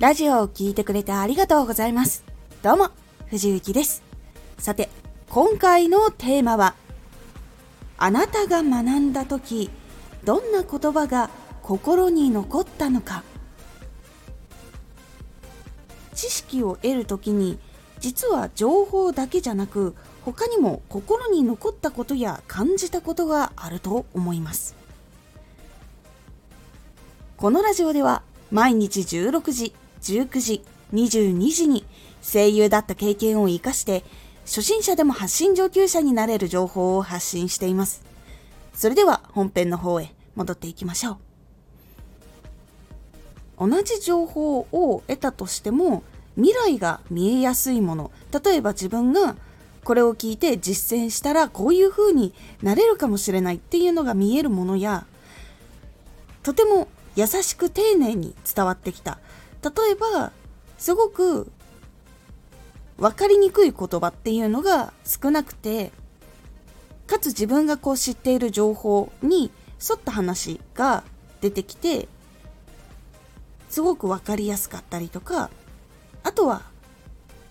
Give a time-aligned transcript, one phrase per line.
[0.00, 2.22] ラジオを聴いてくれてありがとうございます。
[2.62, 2.90] どうも、
[3.26, 4.04] 藤幸です。
[4.56, 4.88] さて、
[5.28, 6.76] 今回のテーマは、
[7.96, 9.70] あなたが学んだ時、
[10.22, 11.30] どんな言葉が
[11.62, 13.24] 心に残ったのか。
[16.14, 17.58] 知識を得る時に、
[17.98, 24.76] 実は情報だけじゃなく、他にも心に残ったことや感じたことがあると思います。
[27.36, 30.62] このラジオでは毎日16時、19時、
[30.92, 31.84] 22時に
[32.22, 34.04] 声優だった経験を活かして
[34.44, 38.02] 初心者でも発信上級者になれる情報を発信しています。
[38.72, 41.18] それでは本編の方へ戻っていきましょう。
[43.68, 46.02] 同じ情報を得たとしても
[46.36, 48.12] 未来が見えやすいもの
[48.44, 49.36] 例えば自分が
[49.82, 55.06] これを聞いて実践したらこういう風になれるかもしれないっていうのが見えるものや
[56.44, 59.18] とても優しく丁寧に伝わってきた
[59.62, 60.32] 例えば
[60.76, 61.50] すごく
[62.96, 65.92] 分かりにくい言葉っていうのが少なくて
[67.06, 71.04] かつ自分がこう知っている情報に沿った話が
[71.40, 72.08] 出てきて
[73.68, 75.50] すごく分かりやすかったりとか
[76.22, 76.62] あとは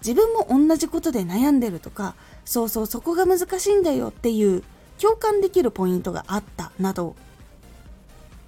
[0.06, 4.64] 自分も同じことで悩んでるとかそうそうそこが難しいんだよっていう
[5.00, 7.16] 共感できるポイントがあったなど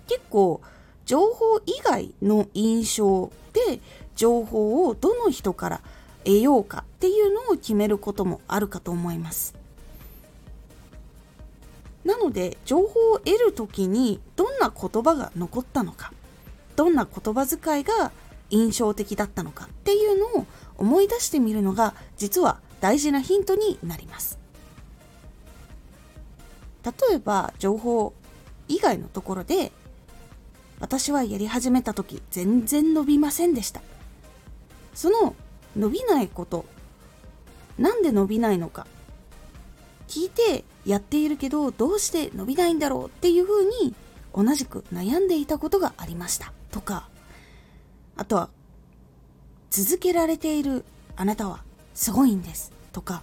[0.08, 0.62] 結構
[1.06, 3.32] 情報以外の印象
[4.16, 5.82] 情報をどの人から
[6.24, 9.56] 得ようかっていうのを決めることもあるかと思います。
[12.06, 16.14] なので情報を得る時にどんな言葉が残ったのか
[16.76, 18.12] どんな言葉遣いが
[18.50, 20.46] 印象的だったのかっていうのを
[20.78, 24.40] 思い出してみるのが実は大事なヒントになります。
[26.86, 28.14] 例えば情報
[28.70, 29.72] 以外のところで
[30.80, 33.82] 私はやり始めた時全然伸びませんでした。
[34.94, 35.36] その
[35.76, 36.66] 伸びないこと
[37.78, 38.88] なんで伸びないのか
[40.08, 43.94] 聞いてやっているけどどうして伸びないんだろうっていうふうに
[44.34, 46.52] 同じく悩んでいたことがありました。
[46.72, 47.08] とか
[48.18, 48.50] あとは
[49.70, 50.84] 続けられている
[51.16, 52.72] あなたはすごいんです。
[52.92, 53.22] とか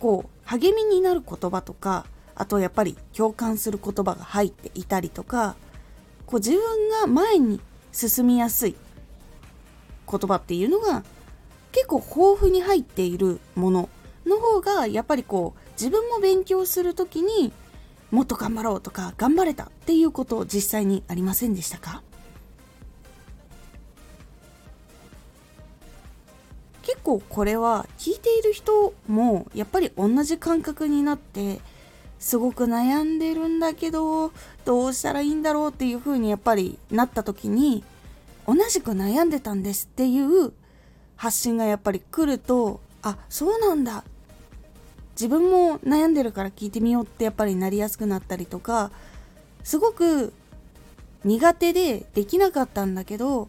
[0.00, 5.56] こう励みになる言葉とかあとやっぱり共感する言葉が入っていたりとか
[6.26, 7.60] こう自分が前に
[7.92, 8.76] 進みやすい
[10.10, 11.04] 言葉っていうのが
[11.72, 13.88] 結構豊富に入っているもの
[14.26, 17.52] の方がやっぱりこう自分も勉強する時に
[18.10, 22.02] もっと頑張ろうとか頑張れたっていうこと実際にありませんでしたか？
[26.82, 31.60] 結構これは聞いている人もやっぱり同じ感覚になって
[32.24, 34.32] すごく悩んでるんだけど
[34.64, 37.84] どうしたらいいんだろうっていう風にやっぱりなった時に
[38.46, 40.54] 同じく悩んでたんですっていう
[41.16, 44.04] 発信がやっぱり来るとあそうなんだ。
[45.16, 48.90] 自分も悩んでるから聞いてみようってやっぱりなりやすくなったりとか
[49.62, 50.32] すごく
[51.24, 53.48] 苦手でできなかったんだけど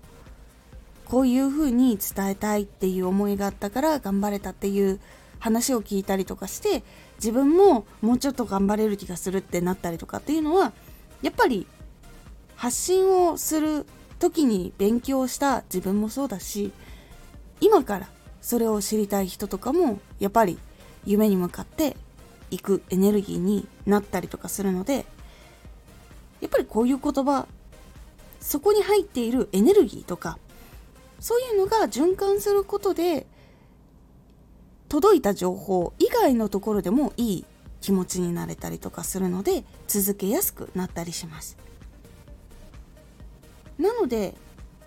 [1.06, 5.00] こういう風に伝えたいっていう思いがあったから頑張れたっていう
[5.46, 6.84] 話を聞いたりとかして
[7.18, 10.74] 自分ももうちょっと頑張れる気がするってなったりとかっていうのは
[11.22, 11.68] やっぱり
[12.56, 13.86] 発信をする
[14.18, 16.72] 時に勉強した自分もそうだし
[17.62, 18.10] 今から
[18.42, 20.58] それを知りたい人とかもやっぱり
[21.06, 21.96] 夢に向かって
[22.50, 25.06] いくエネルギーになったりとかするので
[26.42, 27.46] やっぱりこういう言葉
[28.40, 30.40] そこに入っているエネルギーとか
[31.20, 33.28] そういうのが循環することで
[34.96, 37.46] 届いた情報以外のところでもいい
[37.82, 41.58] 気持ちになれたりとかするので続けやすくなったりします。
[43.78, 44.36] なので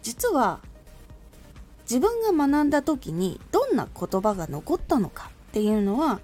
[0.01, 0.61] 実は
[1.83, 6.21] 自分が学んだ時にどんな言葉が残ったのかっていうのは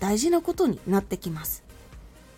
[0.00, 1.62] 大事なことになってきます。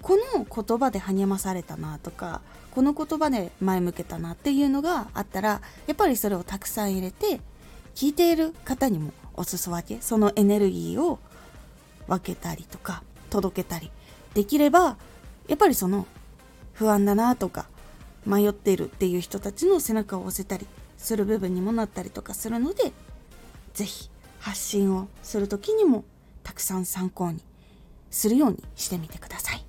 [0.03, 2.43] この言葉で励まされたなとか
[2.73, 7.41] この言葉で前向けたなっていうのがあったらやっぱりそれをたくさん入れて
[7.95, 11.19] 聞いている方にもお裾分けそのエネルギーを
[12.07, 13.91] 分けたりとか届けたり
[14.35, 14.97] できれば
[15.47, 16.07] やっぱりその
[16.75, 17.67] 不安だなとか
[18.27, 22.93] 迷っているっていう人たちの背中を押せたりする部分にもなったりとかするので
[23.75, 26.05] 是非発信をする時にも
[26.43, 27.41] たくさん参考に
[28.11, 29.65] するようにしてみてください。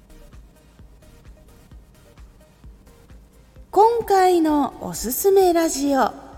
[3.71, 6.28] 今回のおすすめラジオ。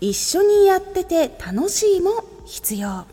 [0.00, 3.06] 一緒にやってて楽しいも必要。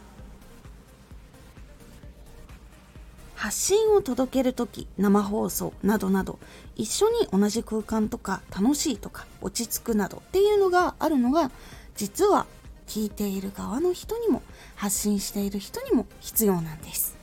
[3.36, 6.40] 発信を届ける時生放送などなど
[6.78, 11.52] 一緒に同じ空間とか楽しいとか落ち着くなどっていうのがあるのが
[11.96, 12.46] 実は
[12.88, 14.42] 聞いている側の人にも
[14.76, 17.18] 発信している人にも必要なんです。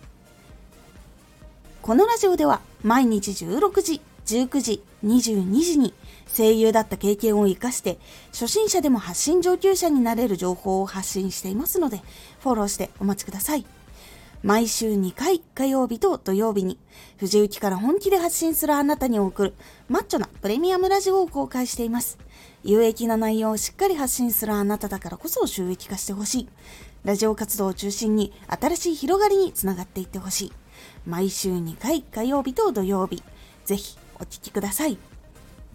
[1.80, 5.94] このラジオでは毎日16時19時22時に
[6.36, 7.98] 声優だった経験を活かして
[8.32, 12.00] 初心者でも発信上級者になれる情報を発信していますので
[12.40, 13.66] フォローしてお待ちください。
[14.42, 16.78] 毎週2回火曜日と土曜日に
[17.18, 19.54] 藤雪から本気で発信するあなたに送る
[19.86, 22.16] マッチョなプレミアムラジオを公開しています。
[22.64, 26.48] 有益な内容をしっかり発信するあなただからこそ収益化してほしい。
[27.04, 30.52] ラジオ活動を中心に新しい広がりにつながっていってほしい。
[31.04, 33.22] 毎週2回火曜日と土曜日
[33.66, 35.09] ぜひお聴きください。